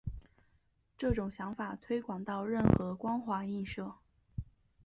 [0.97, 3.93] 这种想法推广到任何光滑映射。